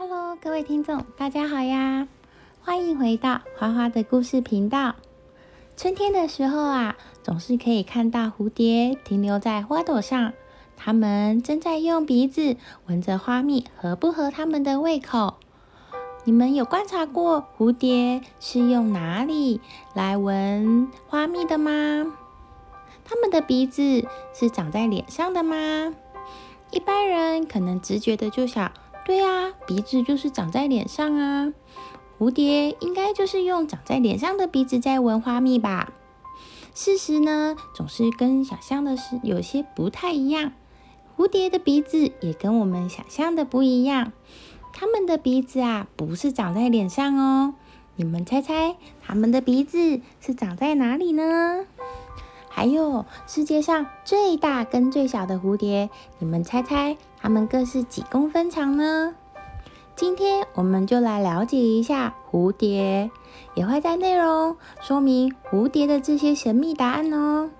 [0.00, 2.06] Hello，各位听众，大家好呀！
[2.62, 4.94] 欢迎回到花花的故事频道。
[5.76, 10.34] 春天的时候啊，总是可以看到蝴蝶停留在花朵上，
[10.76, 12.56] 它们正在用鼻子
[12.86, 15.34] 闻着花蜜合不合它们的胃口。
[16.22, 19.60] 你们有观察过蝴蝶是用哪里
[19.94, 22.06] 来闻花蜜的吗？
[23.04, 25.92] 它们的鼻子是长在脸上的吗？
[26.70, 28.70] 一般人可能直觉的就想，
[29.08, 31.50] 对啊，鼻子就是长在脸上啊。
[32.18, 35.94] 蝴蝶应该就是用长在脸上的鼻子在闻花蜜吧？
[36.74, 40.52] 事实呢，总是跟想象的是有些不太一样。
[41.16, 44.12] 蝴蝶的鼻子也跟我们想象的不一样。
[44.74, 47.54] 它们的鼻子啊，不是长在脸上哦。
[47.96, 51.64] 你们猜猜，它们的鼻子是长在哪里呢？
[52.50, 55.88] 还有世界上最大跟最小的蝴蝶，
[56.18, 59.14] 你们猜猜它们各是几公分长呢？
[59.96, 63.10] 今天我们就来了解一下蝴蝶，
[63.54, 67.50] 也会在内容说明蝴蝶的这些神秘答案哦。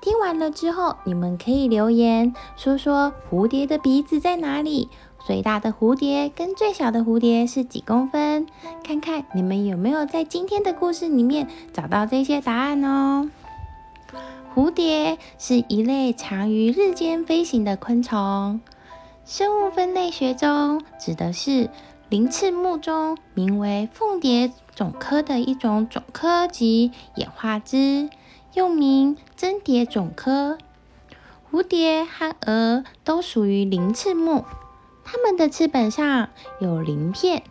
[0.00, 4.88] 听完了之后，你们可以留言说说蝴蝶的鼻子在哪里，
[5.26, 8.46] 最大的蝴蝶跟最小的蝴蝶是几公分，
[8.84, 13.28] 看看你们有没有在今天的故事里面找到这些答案哦。
[14.54, 18.60] 蝴蝶是一类常于日间飞行的昆虫。
[19.30, 21.68] 生物分类学中指的是
[22.08, 28.08] 鳞翅目中名为凤蝶种科的一种种科及演化之，
[28.54, 30.56] 又名真蝶种科。
[31.52, 34.46] 蝴蝶和蛾都属于鳞翅目，
[35.04, 37.42] 它们的翅膀上有鳞片，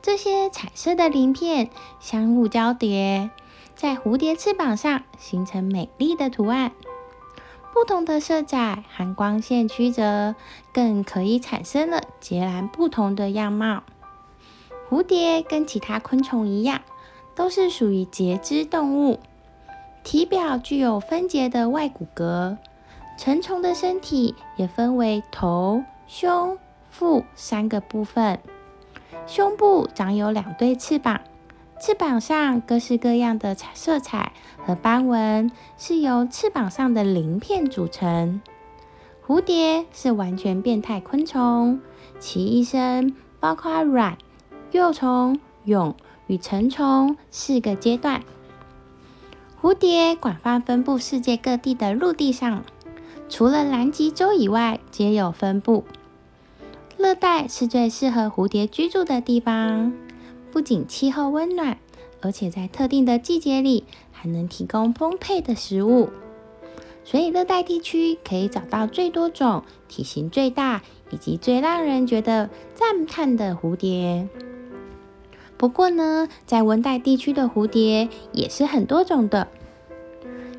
[0.00, 1.68] 这些彩色的鳞片
[2.00, 3.28] 相互交叠。
[3.74, 6.72] 在蝴蝶翅膀上形成美丽的图案，
[7.74, 10.36] 不同的色彩和光线曲折，
[10.72, 13.82] 更可以产生了截然不同的样貌。
[14.88, 16.82] 蝴蝶跟其他昆虫一样，
[17.34, 19.18] 都是属于节肢动物，
[20.04, 22.56] 体表具有分节的外骨骼。
[23.18, 26.56] 成虫的身体也分为头、胸、
[26.90, 28.38] 腹三个部分，
[29.26, 31.20] 胸部长有两对翅膀。
[31.80, 34.32] 翅膀上各式各样的彩色彩
[34.64, 38.40] 和斑纹，是由翅膀上的鳞片组成。
[39.26, 41.80] 蝴蝶是完全变态昆虫，
[42.18, 44.16] 其一生包括卵、
[44.70, 45.94] 幼虫、蛹
[46.26, 48.22] 与成虫四个阶段。
[49.60, 52.64] 蝴蝶广泛分布世界各地的陆地上，
[53.28, 55.84] 除了南极洲以外，皆有分布。
[56.96, 59.92] 热带是最适合蝴蝶居住的地方。
[60.54, 61.78] 不仅气候温暖，
[62.20, 63.82] 而且在特定的季节里
[64.12, 66.10] 还能提供丰沛的食物，
[67.02, 74.28] 所以热带地区可以找到最多种、体型最大以及最让人觉得赞叹的蝴蝶。
[75.56, 79.48] 不过呢，在温带地区的蝴蝶也是很多种的。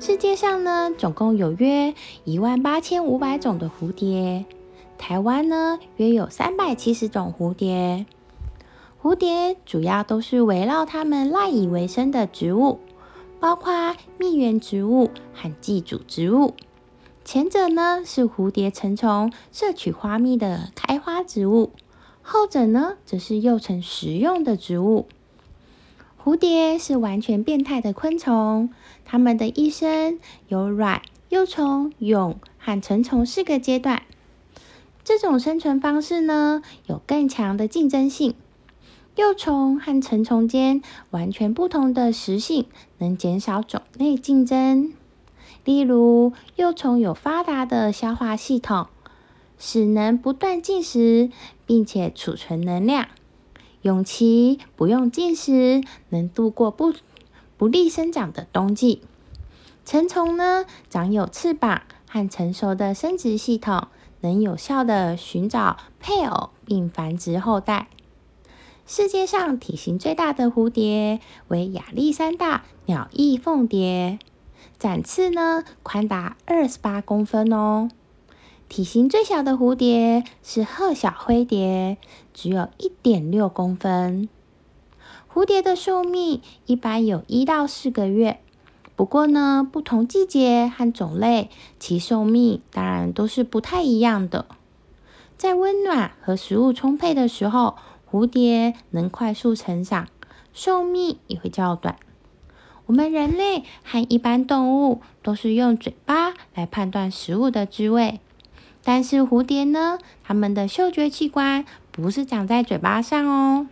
[0.00, 1.94] 世界上呢，总共有约
[2.24, 4.44] 一万八千五百种的蝴蝶，
[4.98, 8.06] 台湾呢约有三百七十种蝴蝶。
[9.04, 12.80] 蝴蝶主要都是围绕它们赖以为生的植物，
[13.38, 16.54] 包括蜜源植物和寄主植物。
[17.22, 21.70] 前者呢是蝴蝶成虫摄取花蜜的开花植物，
[22.22, 25.06] 后者呢则是幼虫食用的植物。
[26.24, 28.70] 蝴蝶是完全变态的昆虫，
[29.04, 34.00] 它们的一生有卵、幼虫、蛹和成虫四个阶段。
[35.04, 38.34] 这种生存方式呢有更强的竞争性。
[39.16, 42.66] 幼虫和成虫间完全不同的食性，
[42.98, 44.92] 能减少种类竞争。
[45.64, 48.88] 例如，幼虫有发达的消化系统，
[49.56, 51.30] 使能不断进食，
[51.64, 53.06] 并且储存能量；
[53.82, 56.92] 蛹期不用进食，能度过不
[57.56, 59.00] 不利生长的冬季。
[59.84, 63.86] 成虫呢，长有翅膀和成熟的生殖系统，
[64.22, 67.86] 能有效的寻找配偶并繁殖后代。
[68.86, 74.18] 世界上体型最大的蝴蝶为亚历山大鸟翼凤蝶，
[74.78, 77.88] 展翅呢宽达二十八公分哦。
[78.68, 81.96] 体型最小的蝴蝶是褐小灰蝶，
[82.34, 84.28] 只有一点六公分。
[85.32, 88.38] 蝴蝶的寿命一般有一到四个月，
[88.94, 91.48] 不过呢，不同季节和种类，
[91.78, 94.44] 其寿命当然都是不太一样的。
[95.38, 97.76] 在温暖和食物充沛的时候。
[98.14, 100.06] 蝴蝶能快速成长，
[100.52, 101.96] 寿命也会较短。
[102.86, 108.20] 我们人类和一般动物都是用嘴巴来判断食物的滋味，
[108.84, 109.98] 但是蝴蝶呢？
[110.22, 113.66] 它们的嗅觉器官不是长在嘴巴上哦。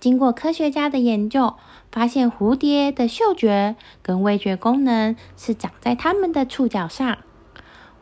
[0.00, 1.54] 经过科学家的研究，
[1.92, 7.18] 发现蝴蝶的嗅觉跟味觉功能是长在它们的触角上。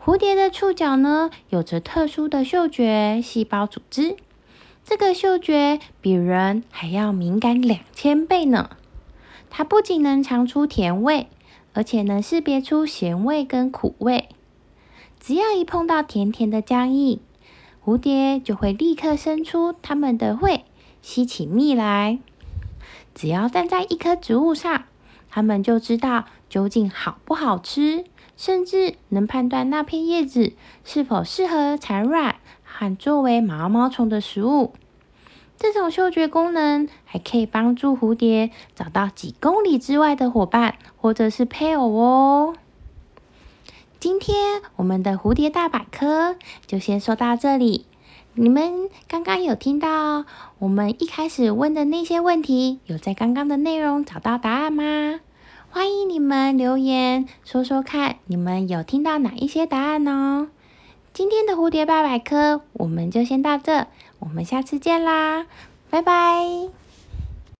[0.02, 4.16] 蝴蝶的触角呢，有着特殊的嗅觉细胞组织，
[4.84, 8.70] 这个嗅觉比人还要敏感两千倍呢。
[9.48, 11.28] 它不仅能尝出甜味，
[11.72, 14.28] 而且能识别出咸味跟苦味。
[15.18, 17.18] 只要一碰到甜甜的浆液，
[17.82, 20.64] 蝴蝶就会立刻伸出它们的喙。
[21.00, 22.18] 吸起蜜来，
[23.14, 24.84] 只要站在一棵植物上，
[25.30, 28.04] 它们就知道究竟好不好吃，
[28.36, 30.52] 甚至能判断那片叶子
[30.84, 32.36] 是否适合产卵
[32.84, 34.74] 和作为毛毛虫的食物。
[35.56, 42.54] 这种嗅觉功能还可以帮助蝴蝶找到几公里之外的伙伴或者是配偶哦。
[43.98, 46.36] 今天我们的蝴蝶大百科
[46.66, 47.86] 就先说到这里。
[48.34, 50.26] 你们刚刚有听到
[50.58, 55.20] 我们一开始问的那些问题，有在刚刚的内容找到答案吗？
[55.70, 60.48] 欢迎你们留言说说看，你们有听到哪一些答案呢？
[61.14, 63.86] 今天的蝴蝶八百科我们就先到这，
[64.18, 65.46] 我们下次见啦，
[65.88, 66.83] 拜拜。